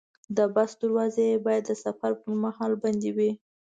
[0.37, 3.31] د بس دروازې باید د سفر پر مهال بندې وي.